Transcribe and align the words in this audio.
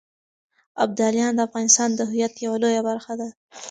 ابداليان 0.83 1.31
د 1.35 1.39
افغانستان 1.47 1.89
د 1.93 1.99
هویت 2.09 2.33
يوه 2.45 2.57
لويه 2.61 2.81
برخه 2.89 3.13
ده. 3.19 3.27